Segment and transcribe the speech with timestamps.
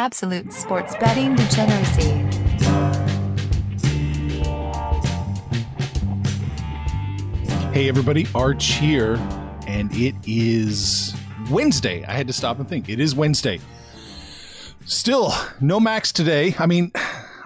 [0.00, 2.08] Absolute sports betting degeneracy.
[7.74, 9.16] Hey, everybody, Arch here,
[9.66, 11.14] and it is
[11.50, 12.02] Wednesday.
[12.06, 12.88] I had to stop and think.
[12.88, 13.60] It is Wednesday.
[14.86, 16.54] Still, no Max today.
[16.58, 16.92] I mean,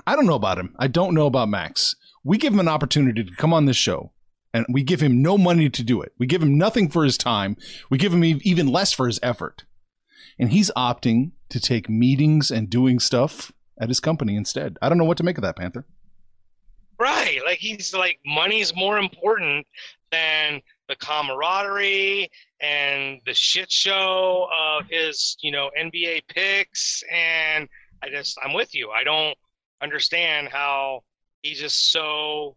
[0.07, 0.77] I don't know about him.
[0.79, 1.97] I don't know about Max.
[2.23, 4.13] We give him an opportunity to come on this show,
[4.53, 6.13] and we give him no money to do it.
[6.21, 7.57] We give him nothing for his time.
[7.91, 9.65] We give him even less for his effort.
[10.39, 14.77] And he's opting to take meetings and doing stuff at his company instead.
[14.83, 15.87] I don't know what to make of that, Panther.
[16.99, 17.41] Right.
[17.45, 19.67] Like he's like money's more important
[20.11, 22.31] than the camaraderie
[22.61, 27.03] and the shit show of his, you know, NBA picks.
[27.13, 27.69] And
[28.03, 28.91] I just, I'm with you.
[28.91, 29.37] I don't
[29.83, 31.03] understand how
[31.43, 32.57] he's just so.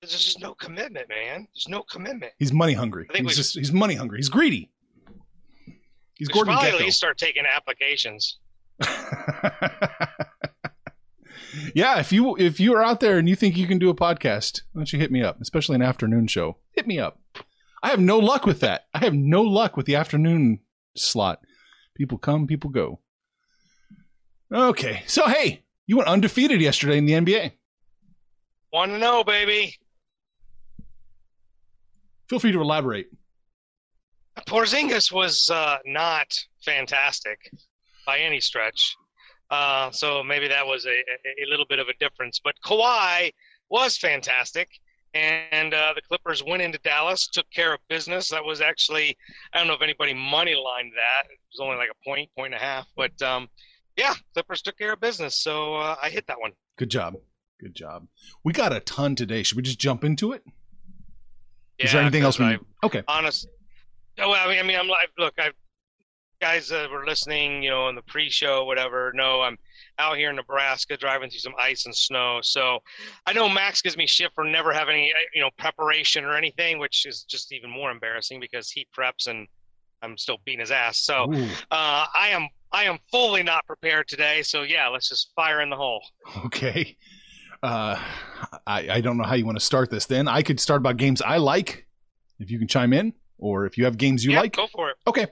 [0.00, 1.46] There's just no commitment, man.
[1.54, 2.32] There's no commitment.
[2.38, 3.06] He's money hungry.
[3.14, 4.18] He's just he's money hungry.
[4.18, 4.68] He's greedy.
[6.22, 6.74] He's We Gordon probably Gekko.
[6.74, 8.38] at least start taking applications.
[11.74, 13.94] yeah, if you if you are out there and you think you can do a
[13.94, 16.58] podcast, why don't you hit me up, especially an afternoon show?
[16.70, 17.18] Hit me up.
[17.82, 18.82] I have no luck with that.
[18.94, 20.60] I have no luck with the afternoon
[20.96, 21.40] slot.
[21.96, 23.00] People come, people go.
[24.54, 27.50] Okay, so hey, you went undefeated yesterday in the NBA.
[28.72, 29.74] Want to oh, know, baby?
[32.28, 33.08] Feel free to elaborate.
[34.40, 36.26] Porzingis was uh, not
[36.64, 37.38] fantastic
[38.06, 38.96] by any stretch.
[39.50, 42.40] Uh, so maybe that was a, a, a little bit of a difference.
[42.42, 43.32] But Kawhi
[43.70, 44.68] was fantastic.
[45.14, 48.30] And uh, the Clippers went into Dallas, took care of business.
[48.30, 49.14] That was actually,
[49.52, 51.30] I don't know if anybody money lined that.
[51.30, 52.86] It was only like a point, point and a half.
[52.96, 53.48] But um,
[53.98, 55.42] yeah, Clippers took care of business.
[55.42, 56.52] So uh, I hit that one.
[56.78, 57.16] Good job.
[57.60, 58.06] Good job.
[58.42, 59.42] We got a ton today.
[59.42, 60.42] Should we just jump into it?
[61.78, 63.02] Yeah, Is there anything else we I- Okay.
[63.06, 63.46] honest.
[64.28, 65.50] Well, I mean, I mean, I'm like, look, I
[66.42, 69.12] guys that were listening, you know, in the pre-show, whatever.
[69.14, 69.56] No, I'm
[70.00, 72.40] out here in Nebraska driving through some ice and snow.
[72.42, 72.80] So
[73.26, 76.80] I know Max gives me shit for never having any, you know, preparation or anything,
[76.80, 79.46] which is just even more embarrassing because he preps and
[80.02, 80.98] I'm still beating his ass.
[80.98, 81.32] So
[81.70, 84.42] uh, I am, I am fully not prepared today.
[84.42, 86.02] So yeah, let's just fire in the hole.
[86.46, 86.96] okay.
[87.62, 87.96] Uh,
[88.66, 90.26] I, I don't know how you want to start this then.
[90.26, 91.86] I could start about games I like,
[92.40, 93.12] if you can chime in,
[93.42, 94.56] or if you have games you yeah, like.
[94.56, 94.96] go for it.
[95.06, 95.26] Okay.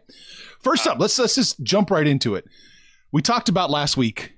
[0.61, 2.45] First up, uh, let's let's just jump right into it.
[3.13, 4.35] We talked about last week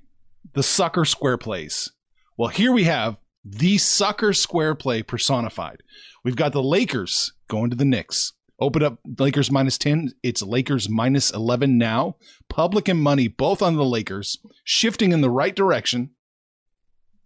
[0.55, 1.91] the sucker square plays.
[2.37, 5.83] Well, here we have the sucker square play personified.
[6.25, 8.33] We've got the Lakers going to the Knicks.
[8.61, 10.13] Open up Lakers minus 10.
[10.23, 12.17] It's Lakers minus 11 now.
[12.49, 16.11] Public and money both on the Lakers, shifting in the right direction.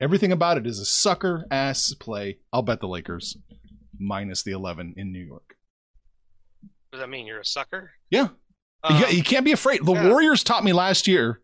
[0.01, 2.39] Everything about it is a sucker ass play.
[2.53, 3.37] I'll bet the Lakers
[3.99, 5.56] minus the 11 in New York.
[6.97, 7.27] Does that mean?
[7.27, 7.91] You're a sucker?
[8.11, 8.29] Yeah.
[8.89, 9.85] You, Um, you can't be afraid.
[9.85, 10.09] The yeah.
[10.09, 11.43] Warriors taught me last year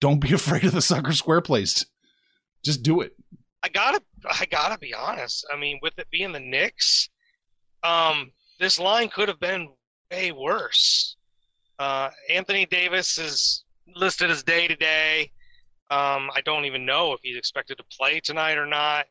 [0.00, 1.86] don't be afraid of the sucker square plays.
[2.64, 3.12] Just do it.
[3.62, 5.46] I gotta I gotta be honest.
[5.52, 7.08] I mean, with it being the Knicks,
[7.84, 9.68] um, this line could have been
[10.10, 11.16] way worse.
[11.78, 15.30] Uh, Anthony Davis is listed as day to day.
[15.90, 19.06] Um, I don't even know if he's expected to play tonight or not.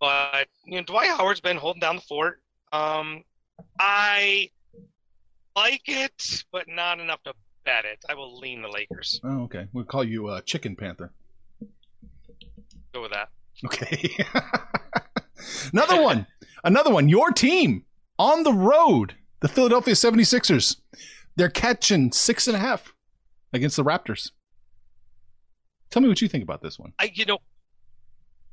[0.00, 2.40] But you know, Dwight Howard's been holding down the fort.
[2.72, 3.22] Um,
[3.78, 4.50] I
[5.56, 7.34] like it, but not enough to
[7.64, 8.04] bet it.
[8.08, 9.20] I will lean the Lakers.
[9.24, 9.66] Oh, okay.
[9.72, 11.12] We'll call you uh, Chicken Panther.
[12.92, 13.28] Go with that.
[13.64, 14.10] Okay.
[15.72, 16.26] Another one.
[16.62, 17.08] Another one.
[17.08, 17.84] Your team
[18.18, 20.76] on the road, the Philadelphia 76ers.
[21.36, 22.94] They're catching six and a half
[23.52, 24.30] against the Raptors.
[25.90, 26.92] Tell me what you think about this one.
[26.98, 27.38] I, you know,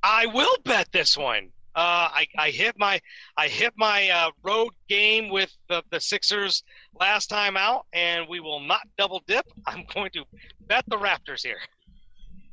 [0.04, 1.50] I will bet this one.
[1.74, 3.00] Uh, I, I hit my
[3.38, 6.64] I hit my uh, road game with the, the Sixers
[7.00, 9.46] last time out, and we will not double dip.
[9.66, 10.24] I'm going to
[10.68, 11.58] bet the Raptors here.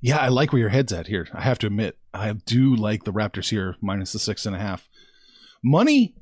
[0.00, 1.26] Yeah, I like where your head's at here.
[1.32, 4.58] I have to admit, I do like the Raptors here, minus the six and a
[4.58, 4.88] half.
[5.62, 6.14] Money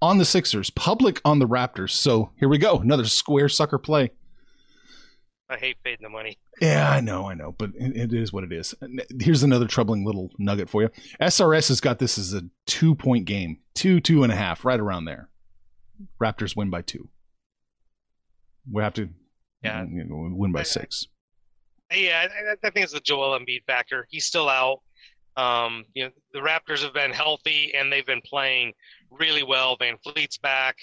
[0.00, 1.90] on the Sixers, public on the Raptors.
[1.90, 2.78] So here we go.
[2.78, 4.12] Another square sucker play.
[5.48, 6.38] I hate fading the money.
[6.60, 8.72] Yeah, I know, I know, but it, it is what it is.
[9.18, 10.90] Here's another troubling little nugget for you.
[11.20, 14.78] SRS has got this as a two point game, two, two and a half, right
[14.78, 15.28] around there.
[16.20, 17.08] Raptors win by two.
[18.70, 19.08] We have to
[19.62, 19.84] Yeah.
[19.84, 21.06] you know, win by I- six.
[21.92, 24.06] Yeah, I, I think it's the Joel Embiid factor.
[24.10, 24.80] He's still out.
[25.36, 28.72] Um, you know, the Raptors have been healthy and they've been playing
[29.10, 29.76] really well.
[29.78, 30.76] VanVleet's back.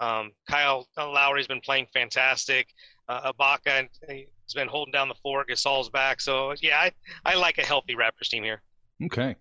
[0.00, 2.68] Um, Kyle Lowry's been playing fantastic.
[3.08, 5.48] Uh, Ibaka has been holding down the fort.
[5.48, 6.20] Gasol's back.
[6.22, 6.92] So yeah, I,
[7.26, 8.62] I like a healthy Raptors team here.
[9.04, 9.36] Okay.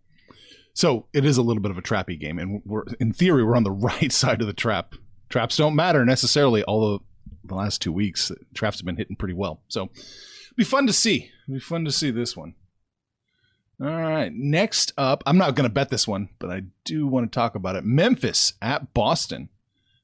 [0.74, 3.56] So it is a little bit of a trappy game, and we're in theory we're
[3.56, 4.96] on the right side of the trap.
[5.30, 7.04] Traps don't matter necessarily, although
[7.44, 9.62] the last two weeks traps have been hitting pretty well.
[9.68, 9.90] So
[10.56, 11.31] be fun to see.
[11.48, 12.56] Be fun to see this one.
[13.81, 14.31] All right.
[14.34, 17.56] Next up, I'm not going to bet this one, but I do want to talk
[17.56, 17.84] about it.
[17.84, 19.50] Memphis at Boston.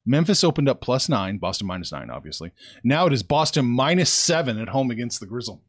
[0.04, 2.52] Memphis opened up plus nine, Boston minus nine, obviously.
[2.82, 5.62] Now it is Boston minus seven at home against the Grizzle.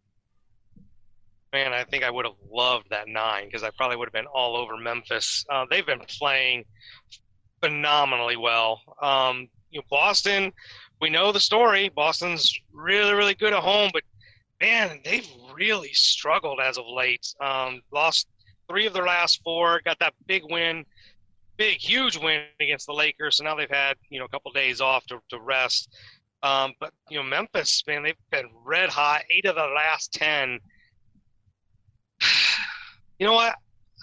[1.53, 4.25] Man, I think I would have loved that nine because I probably would have been
[4.25, 5.45] all over Memphis.
[5.49, 6.63] Uh, they've been playing
[7.61, 8.81] phenomenally well.
[9.01, 10.53] Um, you know, Boston,
[11.01, 11.89] we know the story.
[11.89, 14.03] Boston's really, really good at home, but
[14.61, 17.33] man, they've really struggled as of late.
[17.41, 18.27] Um, lost
[18.69, 20.85] three of their last four, got that big win,
[21.57, 23.37] big, huge win against the Lakers.
[23.37, 25.89] So now they've had, you know, a couple days off to, to rest.
[26.43, 30.59] Um, but, you know, Memphis, man, they've been red hot, eight of the last 10.
[33.19, 33.53] You know what?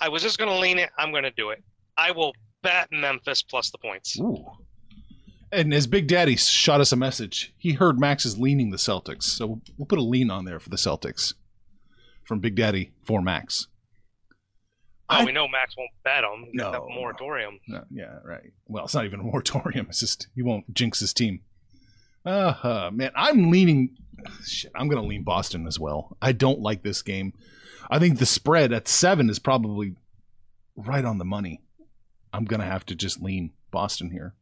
[0.01, 0.91] I was just going to lean it.
[0.97, 1.61] I'm going to do it.
[1.97, 4.17] I will bet Memphis plus the points.
[4.21, 4.47] Ooh.
[5.51, 9.23] And as Big Daddy shot us a message, he heard Max is leaning the Celtics.
[9.25, 11.33] So we'll put a lean on there for the Celtics
[12.25, 13.67] from Big Daddy for Max.
[15.11, 16.23] Oh, I- we know Max won't bet.
[16.45, 16.87] He's No.
[16.91, 17.61] moratorium.
[17.67, 18.53] No, yeah, right.
[18.67, 19.87] Well, it's not even a moratorium.
[19.89, 21.41] It's just he won't jinx his team.
[22.27, 23.97] Uh, man, I'm leaning.
[24.45, 26.17] Shit, I'm going to lean Boston as well.
[26.21, 27.33] I don't like this game.
[27.91, 29.95] I think the spread at seven is probably
[30.77, 31.63] right on the money.
[32.33, 34.35] I'm going to have to just lean Boston here.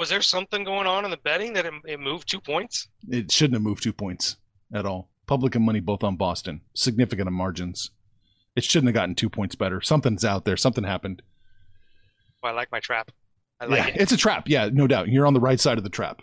[0.00, 2.88] Was there something going on in the betting that it, it moved two points?
[3.06, 4.38] It shouldn't have moved two points
[4.72, 5.10] at all.
[5.26, 6.62] Public and money both on Boston.
[6.74, 7.90] Significant margins.
[8.56, 9.82] It shouldn't have gotten two points better.
[9.82, 10.56] Something's out there.
[10.56, 11.20] Something happened.
[12.42, 13.10] Oh, I like my trap.
[13.60, 14.00] I like yeah, it.
[14.00, 14.48] it's a trap.
[14.48, 15.08] Yeah, no doubt.
[15.08, 16.22] You're on the right side of the trap.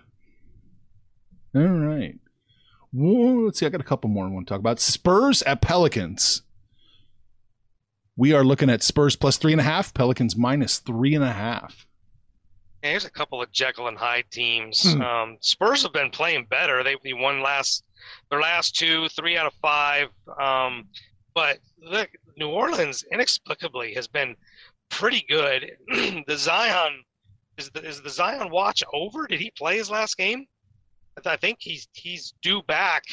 [1.54, 2.16] All right.
[2.92, 3.68] Whoa, let's see.
[3.68, 4.80] I got a couple more I want to talk about.
[4.80, 6.42] Spurs at Pelicans.
[8.16, 11.32] We are looking at Spurs plus three and a half, Pelicans minus three and a
[11.32, 11.86] half.
[12.88, 14.94] Yeah, here's a couple of Jekyll and Hyde teams.
[14.94, 15.02] Hmm.
[15.02, 16.84] Um, Spurs have been playing better.
[16.84, 17.84] They, they won last
[18.30, 20.08] their last two, three out of five.
[20.42, 20.88] Um,
[21.36, 24.38] but look, New Orleans inexplicably has been
[24.88, 25.70] pretty good.
[26.28, 27.04] the Zion
[27.58, 29.28] is the, is the Zion watch over?
[29.28, 30.46] Did he play his last game?
[31.26, 33.04] I I think he's he's due back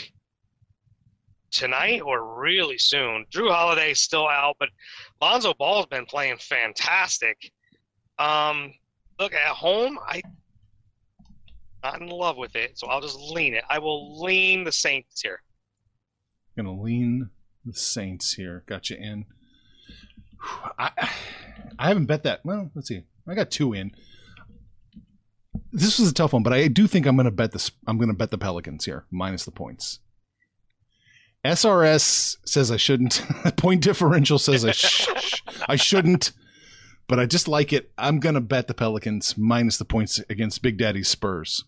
[1.50, 3.26] tonight or really soon.
[3.34, 4.68] Jrue Holiday's still out, but
[5.20, 7.50] Lonzo Ball's been playing fantastic.
[8.20, 8.72] Um,
[9.18, 10.22] look at home, I
[11.82, 13.64] not in love with it, so I'll just lean it.
[13.68, 15.42] I will lean the Saints here.
[16.56, 17.30] Gonna lean
[17.64, 18.64] the Saints here.
[18.66, 19.26] Got you in.
[20.78, 20.90] I
[21.78, 22.44] I haven't bet that.
[22.44, 23.02] Well, let's see.
[23.28, 23.92] I got two in.
[25.72, 27.70] This was a tough one, but I do think I'm gonna bet this.
[27.86, 30.00] I'm gonna bet the Pelicans here minus the points.
[31.44, 33.22] SRS says I shouldn't.
[33.56, 36.32] Point differential says I sh- I shouldn't,
[37.06, 37.90] but I just like it.
[37.98, 41.64] I'm gonna bet the Pelicans minus the points against Big Daddy's Spurs.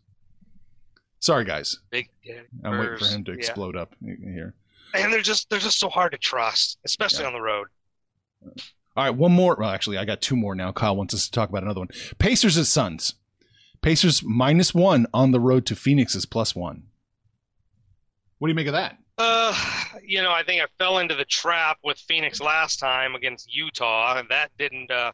[1.20, 1.80] Sorry, guys.
[1.90, 3.38] Big yeah, I'm waiting for him to yeah.
[3.38, 4.54] explode up here.
[4.94, 7.28] And they're just they're just so hard to trust, especially Yeah.
[7.28, 7.66] on the road.
[8.96, 9.56] All right, one more.
[9.58, 10.72] Well, actually, I got two more now.
[10.72, 11.90] Kyle wants us to talk about another one.
[12.18, 13.14] Pacers at Suns.
[13.82, 16.84] Pacers minus one on the road to Phoenix is plus one.
[18.38, 18.98] What do you make of that?
[19.18, 19.54] Uh,
[20.04, 24.18] you know, I think I fell into the trap with Phoenix last time against Utah,
[24.18, 25.12] and that didn't, uh,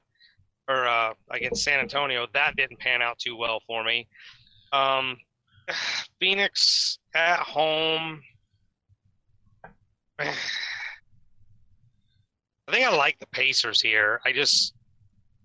[0.68, 4.08] or uh, against San Antonio, that didn't pan out too well for me.
[4.72, 5.16] Um,
[6.20, 8.20] Phoenix at home.
[12.68, 14.20] I think I like the Pacers here.
[14.24, 14.74] I just,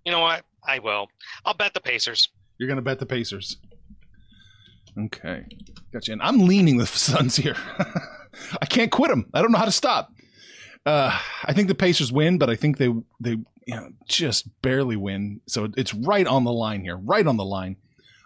[0.05, 0.43] you know what?
[0.65, 1.07] I will.
[1.45, 2.29] I'll bet the Pacers.
[2.57, 3.57] You're going to bet the Pacers.
[4.97, 5.45] Okay.
[5.91, 6.11] Gotcha.
[6.11, 7.55] And I'm leaning the Suns here.
[8.61, 9.29] I can't quit them.
[9.33, 10.11] I don't know how to stop.
[10.85, 14.95] Uh, I think the Pacers win, but I think they they you know, just barely
[14.95, 15.41] win.
[15.47, 17.75] So it's right on the line here, right on the line.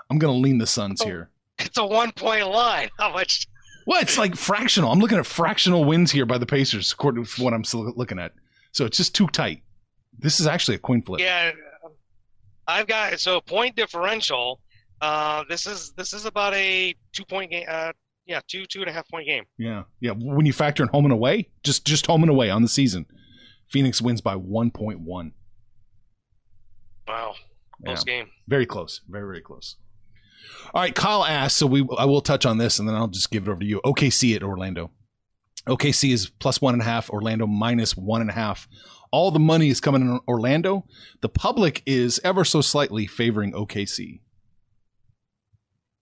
[0.10, 1.06] I'm going to lean the Suns Oh.
[1.06, 1.30] here.
[1.60, 2.90] It's a one point line.
[3.00, 3.48] How much?
[3.88, 4.92] Well, it's like fractional.
[4.92, 8.34] I'm looking at fractional wins here by the Pacers, according to what I'm looking at.
[8.72, 9.64] So it's just too tight.
[10.18, 11.20] This is actually a coin flip.
[11.20, 11.52] Yeah,
[12.68, 14.60] I've got so point differential.
[15.02, 17.66] Uh, this is this is about a two point game.
[17.68, 17.92] Uh,
[18.28, 19.46] yeah, two two and a half point game.
[19.58, 20.12] Yeah, yeah.
[20.12, 23.06] When you factor in home and away, just just home and away on the season,
[23.72, 25.32] Phoenix wins by 1.1.
[27.08, 27.36] Wow,
[27.84, 28.30] close game.
[28.48, 29.02] Very close.
[29.10, 29.78] Very very close.
[30.74, 33.32] All right, Kyle asked, so we I will touch on this, and then I'll just
[33.32, 33.82] give it over to you.
[33.86, 34.92] OKC at Orlando.
[35.68, 37.10] OKC is plus one and a half.
[37.10, 38.68] Orlando minus one and a half.
[39.12, 40.86] All the money is coming in Orlando.
[41.22, 44.22] The public is ever so slightly favoring OKC.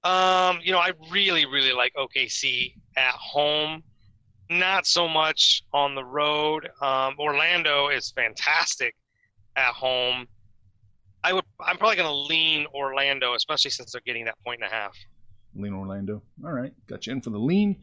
[0.03, 3.83] Um, you know, I really really like OKC at home.
[4.49, 6.69] Not so much on the road.
[6.81, 8.95] Um, Orlando is fantastic
[9.55, 10.27] at home.
[11.23, 11.43] I would.
[11.59, 14.95] I'm probably going to lean Orlando, especially since they're getting that point and a half.
[15.55, 16.23] Lean Orlando.
[16.43, 17.75] All right, got you in for the lean.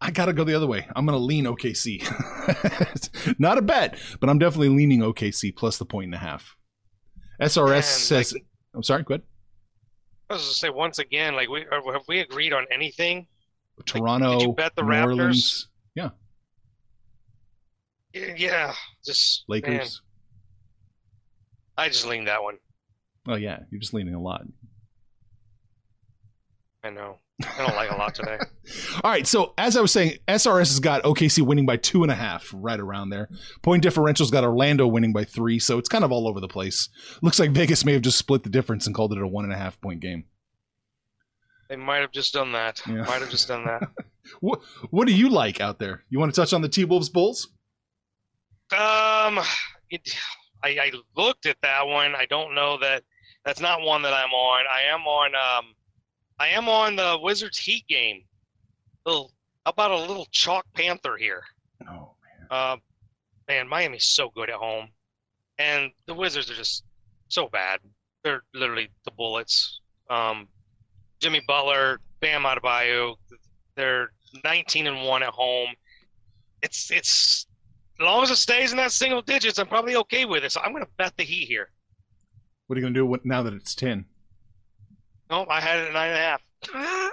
[0.00, 0.88] I got to go the other way.
[0.96, 2.02] I'm going to lean OKC.
[3.38, 6.56] Not a bet, but I'm definitely leaning OKC plus the point and a half.
[7.40, 8.44] SRS Man, says, like-
[8.74, 9.22] I'm sorry, go ahead.
[10.28, 13.26] I was going to say once again, like we have we agreed on anything?
[13.84, 15.04] Toronto, did you bet the Raptors?
[15.06, 15.68] Orleans,
[18.14, 20.02] Yeah, just man, Lakers.
[21.76, 22.58] I just leaned that one.
[23.26, 24.42] Oh yeah, you're just leaning a lot.
[26.84, 27.18] I know.
[27.42, 28.38] I don't like a lot today.
[29.02, 32.12] All right, so as I was saying, SRS has got OKC winning by two and
[32.12, 33.28] a half, right around there.
[33.62, 36.88] Point differential's got Orlando winning by three, so it's kind of all over the place.
[37.20, 39.52] Looks like Vegas may have just split the difference and called it a one and
[39.52, 40.24] a half point game.
[41.68, 42.82] They might have just done that.
[42.86, 43.04] Yeah.
[43.04, 43.82] Might have just done that.
[44.38, 46.04] What What do you like out there?
[46.08, 47.48] You want to touch on the T Wolves Bulls?
[48.72, 49.40] Um,
[49.90, 50.16] it,
[50.62, 52.14] I, I looked at that one.
[52.14, 53.02] I don't know that
[53.44, 54.64] that's not one that I'm on.
[54.72, 55.34] I am on.
[55.34, 55.74] Um,
[56.38, 58.22] I am on the Wizards Heat game.
[59.04, 59.32] Little
[59.64, 61.42] how about a little chalk panther here.
[61.88, 62.46] Oh man.
[62.50, 62.76] Uh,
[63.48, 64.88] man, Miami's so good at home,
[65.58, 66.84] and the Wizards are just
[67.28, 67.80] so bad.
[68.24, 69.80] They're literally the Bullets.
[70.10, 70.48] Um,
[71.20, 73.16] Jimmy Butler, Bam Adebayo,
[73.76, 74.10] they're
[74.44, 75.70] 19 and one at home.
[76.62, 77.46] It's it's
[78.04, 80.52] long as it stays in that single digits, I'm probably okay with it.
[80.52, 81.70] So I'm going to bet the Heat here.
[82.66, 84.06] What are you gonna do when- now that it's ten?
[85.30, 87.10] No, I had it at nine and a half.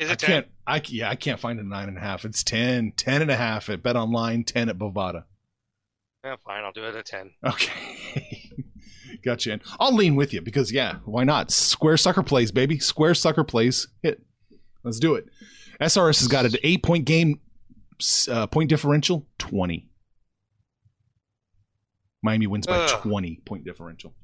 [0.00, 0.26] Is I it 10?
[0.28, 0.46] can't.
[0.66, 2.24] I yeah, I can't find a nine and a half.
[2.24, 5.24] It's 10, 10 and a half at BetOnline, ten at Bovada.
[6.24, 6.64] Yeah, fine.
[6.64, 7.30] I'll do it at 10.
[7.46, 8.50] Okay.
[9.24, 9.52] Gotcha.
[9.52, 9.60] in.
[9.78, 11.50] I'll lean with you because, yeah, why not?
[11.50, 12.78] Square sucker plays, baby.
[12.78, 13.88] Square sucker plays.
[14.02, 14.22] Hit.
[14.82, 15.26] Let's do it.
[15.80, 17.40] SRS has got an eight point game,
[18.30, 19.88] uh, point differential, 20.
[22.22, 23.02] Miami wins by Ugh.
[23.02, 24.14] 20 point differential.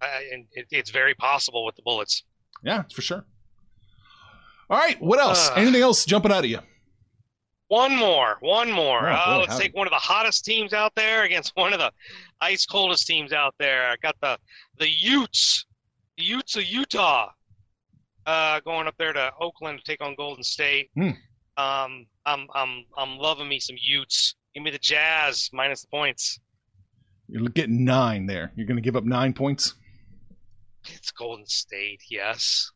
[0.00, 2.22] I, and it, it's very possible with the Bullets.
[2.62, 3.24] Yeah, for sure.
[4.70, 5.00] All right.
[5.02, 5.50] What else?
[5.56, 6.60] Anything else jumping out of you?
[7.68, 9.08] One more, one more.
[9.08, 9.64] Oh, uh, boy, let's howdy.
[9.64, 11.92] take one of the hottest teams out there against one of the
[12.40, 13.90] ice coldest teams out there.
[13.90, 14.38] I got the
[14.78, 15.66] the Utes,
[16.16, 17.30] the Utes of Utah,
[18.24, 20.90] uh, going up there to Oakland to take on Golden State.
[20.94, 21.10] Hmm.
[21.58, 24.34] Um, I'm I'm I'm loving me some Utes.
[24.54, 26.40] Give me the Jazz minus the points.
[27.28, 28.52] You're getting nine there.
[28.56, 29.74] You're going to give up nine points.
[30.86, 32.70] It's Golden State, yes.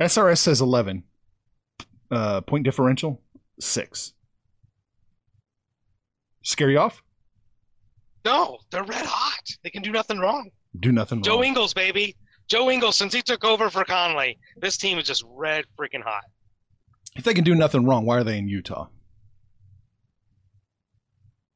[0.00, 1.04] SRS says 11.
[2.10, 3.22] Uh, point differential,
[3.58, 4.12] six.
[6.42, 7.02] Scare you off?
[8.24, 9.42] No, they're red hot.
[9.62, 10.50] They can do nothing wrong.
[10.78, 11.24] Do nothing wrong.
[11.24, 11.44] Joe wrong.
[11.44, 12.16] Ingles, baby.
[12.48, 16.24] Joe Ingles, since he took over for Conley, this team is just red freaking hot.
[17.16, 18.88] If they can do nothing wrong, why are they in Utah?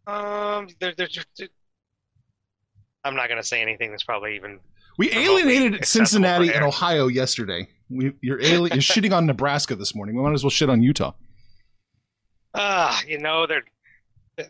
[0.07, 1.49] Um, they're, they're, they're,
[3.05, 4.59] I'm not gonna say anything that's probably even.
[4.99, 6.65] We alienated Cincinnati and.
[6.65, 7.69] Ohio yesterday.
[7.89, 10.17] We, you're, ali- you're shitting on Nebraska this morning.
[10.17, 11.13] We might as well shit on Utah.
[12.55, 13.63] Ah, you know they're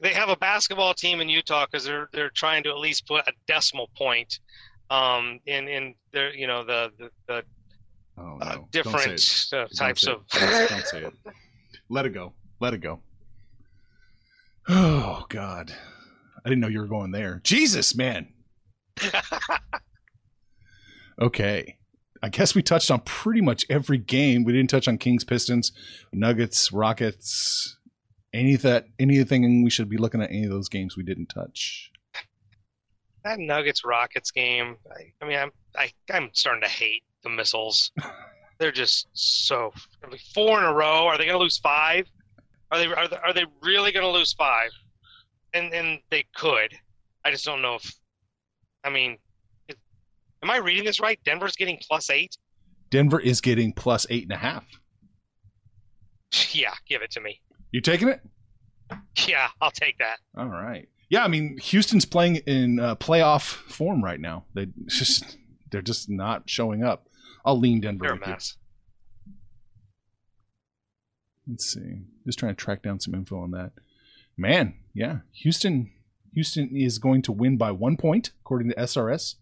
[0.01, 3.27] they have a basketball team in Utah because they're they're trying to at least put
[3.27, 4.39] a decimal point,
[4.91, 7.43] um, in in their you know the the, the
[8.21, 8.51] Oh, uh, no.
[8.51, 10.27] Don't different uh, types of.
[10.29, 11.15] Don't say it.
[11.89, 12.35] Let it go.
[12.61, 13.01] Let it go.
[14.69, 15.73] Oh God,
[16.45, 17.41] I didn't know you were going there.
[17.43, 18.29] Jesus, man.
[21.21, 21.77] Okay,
[22.23, 24.43] I guess we touched on pretty much every game.
[24.43, 25.71] We didn't touch on Kings, Pistons,
[26.15, 27.77] Nuggets, Rockets.
[28.33, 31.91] Any that anything we should be looking at any of those games we didn't touch.
[33.23, 34.77] that Nuggets Rockets game.
[34.91, 37.93] I, I mean, I'm I, I'm starting to hate the missiles.
[38.59, 39.73] They're just so
[40.35, 41.07] four in a row.
[41.07, 42.07] Are they going to lose five?
[42.71, 44.71] Are they are they, are they really going to lose five?
[45.55, 46.75] And and they could.
[47.25, 47.95] I just don't know if.
[48.85, 49.19] I mean,
[49.69, 49.77] it,
[50.43, 51.19] am I reading this right?
[51.25, 52.37] Denver's getting plus eight.
[52.91, 54.65] Denver is getting plus eight and a half.
[56.53, 57.41] Yeah, give it to me.
[57.73, 58.21] You taking it?
[59.27, 60.19] Yeah, I'll take that.
[60.37, 60.89] All right.
[61.09, 64.45] Yeah, I mean Houston's playing in uh, playoff form right now.
[64.55, 65.37] They just
[65.71, 67.09] they're just not showing up.
[67.45, 68.05] I'll lean Denver.
[68.05, 68.33] They're a you.
[68.33, 68.57] mess.
[71.49, 72.03] Let's see.
[72.27, 73.73] Just trying to track down some info on that.
[74.37, 75.91] Man, yeah, Houston.
[76.33, 79.35] Houston is going to win by one point according to SRS,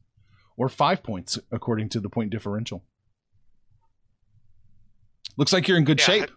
[0.56, 2.82] or five points according to the point differential.
[5.36, 6.30] Looks like you're in good Yeah, shape.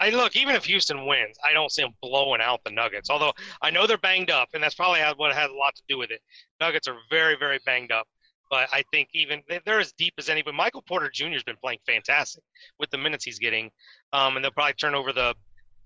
[0.00, 3.08] I look, even if Houston wins, I don't see them blowing out the Nuggets.
[3.08, 5.96] Although I know they're banged up, and that's probably what has a lot to do
[5.98, 6.20] with it.
[6.60, 8.06] Nuggets are very, very banged up.
[8.50, 10.56] But I think even they- they're as deep as anybody.
[10.56, 11.30] Michael Porter Jr.
[11.30, 12.42] has been playing fantastic
[12.78, 13.70] with the minutes he's getting,
[14.12, 15.34] um, and they'll probably turn over the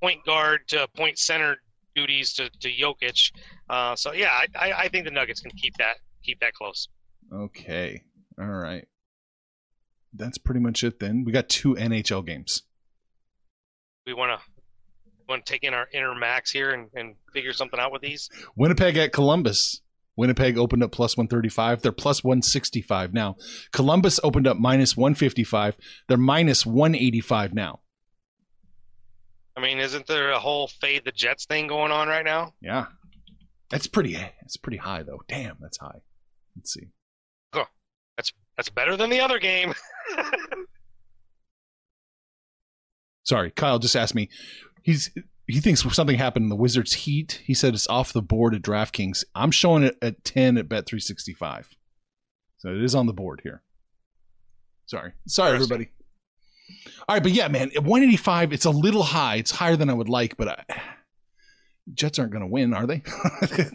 [0.03, 1.57] point guard to point center
[1.95, 3.33] duties to, to Jokic.
[3.69, 6.89] Uh, so yeah, I, I, I think the Nuggets can keep that keep that close.
[7.33, 8.03] Okay.
[8.39, 8.87] All right.
[10.13, 11.25] That's pretty much it then.
[11.25, 12.63] We got two NHL games.
[14.07, 14.47] We want to
[15.29, 18.29] want to take in our inner max here and, and figure something out with these.
[18.57, 19.81] Winnipeg at Columbus.
[20.17, 21.83] Winnipeg opened up plus 135.
[21.83, 23.37] They're plus 165 now.
[23.73, 25.77] Columbus opened up minus 155.
[26.09, 27.81] They're minus 185 now.
[29.57, 32.55] I mean, isn't there a whole fade the Jets thing going on right now?
[32.61, 32.87] Yeah.
[33.71, 35.21] That's pretty it's pretty high though.
[35.29, 36.01] Damn, that's high.
[36.57, 36.89] Let's see.
[38.21, 39.73] That's that's better than the other game.
[43.25, 44.29] Sorry, Kyle just asked me.
[44.83, 45.11] He's
[45.53, 47.41] he thinks something happened in the Wizards Heat.
[47.45, 49.25] He said it's off the board at DraftKings.
[49.35, 51.67] I'm showing it at 10 at Bet365.
[52.59, 53.63] So it is on the board here.
[54.87, 55.13] Sorry.
[55.27, 55.89] Sorry, everybody.
[57.09, 59.37] All right, but yeah, man, at 185, it's a little high.
[59.37, 60.83] It's higher than I would like, but I,
[61.95, 63.03] Jets aren't going to win, are they?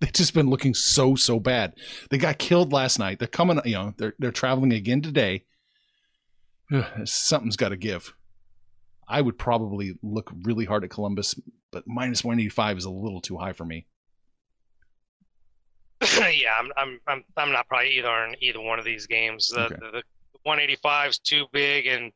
[0.00, 1.74] They've just been looking so so bad.
[2.10, 3.18] They got killed last night.
[3.18, 5.44] They're coming, you know, they're they're traveling again today.
[7.04, 8.14] Something's got to give.
[9.08, 11.34] I would probably look really hard at Columbus,
[11.70, 13.86] but minus 185 is a little too high for me.
[16.18, 19.48] yeah, I'm, I'm, I'm, I'm not probably either in either one of these games.
[19.48, 19.76] The, Okay.
[19.80, 20.02] the, the
[20.42, 22.12] 185 is too big, and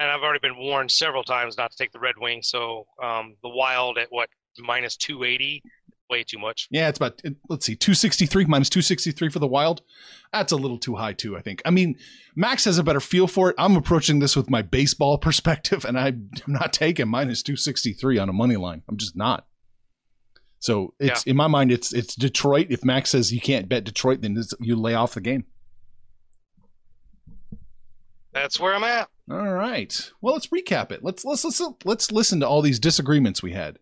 [0.00, 2.48] and I've already been warned several times not to take the Red Wings.
[2.48, 5.62] So um, the Wild at what minus 280,
[6.14, 6.68] way too much.
[6.70, 9.82] Yeah, it's about let's see, 263 minus 263 for the Wild.
[10.32, 11.60] That's a little too high too, I think.
[11.64, 11.96] I mean,
[12.36, 13.56] Max has a better feel for it.
[13.58, 18.32] I'm approaching this with my baseball perspective and I'm not taking minus 263 on a
[18.32, 18.82] money line.
[18.88, 19.46] I'm just not.
[20.60, 22.68] So, it's in my mind it's it's Detroit.
[22.70, 25.44] If Max says you can't bet Detroit, then it's- you lay off the game.
[28.32, 29.08] That's where I'm at.
[29.30, 30.10] All right.
[30.20, 31.04] Well, let's recap it.
[31.04, 33.78] Let's let's let's let's listen to all these disagreements we had.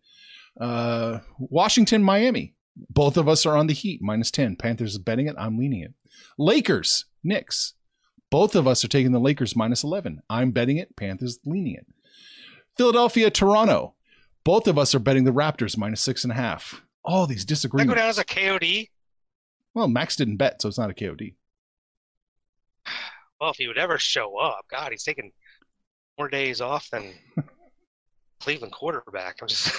[0.61, 2.55] Uh, Washington, Miami.
[2.91, 4.57] Both of us are on the Heat minus ten.
[4.57, 5.37] Panthers is betting it.
[5.39, 5.93] I'm leaning it.
[6.39, 7.75] Lakers, Knicks.
[8.31, 10.23] Both of us are taking the Lakers minus eleven.
[10.31, 10.97] I'm betting it.
[10.97, 11.87] Panthers leaning it.
[12.77, 13.95] Philadelphia, Toronto.
[14.45, 16.83] Both of us are betting the Raptors minus six and a half.
[17.05, 17.95] All these I go disagreements.
[18.01, 18.89] down as a KOD.
[19.75, 21.35] well, Max didn't bet, so it's not a KOD.
[23.41, 25.33] Well, if he would ever show up, God, he's taking
[26.17, 27.13] more days off than
[28.41, 29.39] Cleveland quarterback.
[29.43, 29.75] I'm just.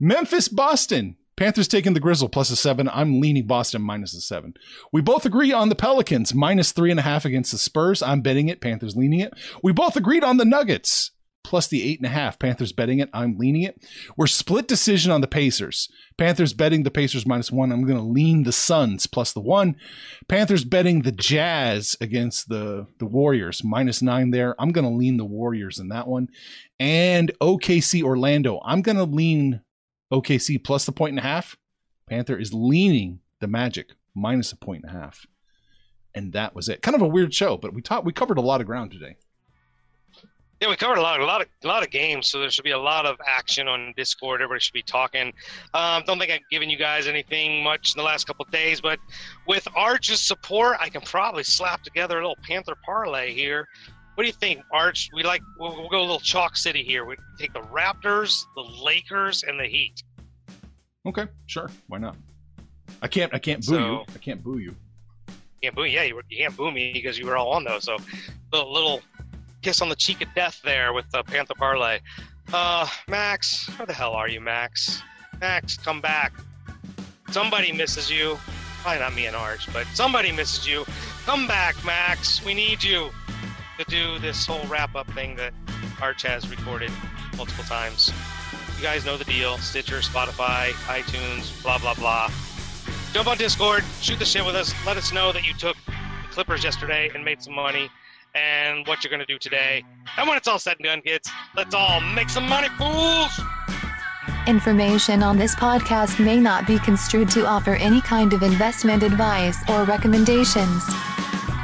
[0.00, 1.16] Memphis, Boston.
[1.36, 2.88] Panthers taking the Grizzle plus a seven.
[2.88, 4.54] I'm leaning Boston minus a seven.
[4.92, 8.02] We both agree on the Pelicans minus three and a half against the Spurs.
[8.02, 8.60] I'm betting it.
[8.60, 9.32] Panthers leaning it.
[9.62, 12.38] We both agreed on the Nuggets plus the eight and a half.
[12.38, 13.08] Panthers betting it.
[13.12, 13.82] I'm leaning it.
[14.16, 15.88] We're split decision on the Pacers.
[16.18, 17.72] Panthers betting the Pacers minus one.
[17.72, 19.76] I'm going to lean the Suns plus the one.
[20.28, 24.54] Panthers betting the Jazz against the, the Warriors minus nine there.
[24.60, 26.28] I'm going to lean the Warriors in that one.
[26.78, 28.60] And OKC Orlando.
[28.64, 29.62] I'm going to lean
[30.12, 31.56] OKC plus the point and a half.
[32.08, 35.26] Panther is leaning the Magic minus a point and a half.
[36.14, 36.82] And that was it.
[36.82, 39.16] Kind of a weird show, but we taught we covered a lot of ground today.
[40.60, 42.66] Yeah, we covered a lot, a lot of, a lot of games, so there should
[42.66, 44.42] be a lot of action on Discord.
[44.42, 45.32] Everybody should be talking.
[45.72, 48.98] Um, don't think I've given you guys anything much in the last couple days, but
[49.46, 53.66] with Arch's support, I can probably slap together a little Panther parlay here.
[54.20, 55.08] What do you think, Arch?
[55.14, 57.06] We like we'll, we'll go a little chalk city here.
[57.06, 60.02] We take the Raptors, the Lakers, and the Heat.
[61.06, 61.70] Okay, sure.
[61.86, 62.16] Why not?
[63.00, 63.32] I can't.
[63.32, 64.04] I can't boo So- you.
[64.14, 64.76] I can't boo you.
[65.28, 67.84] You can't boo, yeah, you, you can't boo me because you were all on those.
[67.84, 67.96] So,
[68.52, 69.00] little, little
[69.62, 72.00] kiss on the cheek of death there with the Panther parlay.
[72.52, 75.00] Uh, Max, where the hell are you, Max?
[75.40, 76.34] Max, come back.
[77.30, 78.38] Somebody misses you.
[78.82, 80.84] Probably not me and Arch, but somebody misses you.
[81.24, 82.44] Come back, Max.
[82.44, 83.10] We need you
[83.84, 85.52] to do this whole wrap up thing that
[86.02, 86.90] Arch has recorded
[87.36, 88.12] multiple times.
[88.76, 92.30] You guys know the deal Stitcher, Spotify, iTunes, blah, blah, blah.
[93.12, 94.74] Jump on Discord, shoot the shit with us.
[94.84, 95.92] Let us know that you took the
[96.30, 97.90] Clippers yesterday and made some money
[98.34, 99.82] and what you're going to do today.
[100.16, 103.40] And when it's all said and done, kids, let's all make some money, fools!
[104.46, 109.56] Information on this podcast may not be construed to offer any kind of investment advice
[109.68, 110.84] or recommendations.